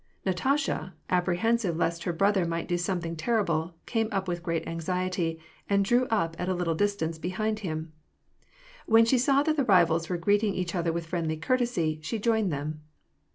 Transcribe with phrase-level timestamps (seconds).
[0.25, 5.39] Natasha, apprehensive lest her brother might do something terrible, came up in great anxiety,
[5.69, 7.93] and drew up at a little dis tance behind him.
[8.87, 12.17] When she saw that the rivals were greet* ing each other with friendly courtesy, she
[12.17, 12.81] joined them.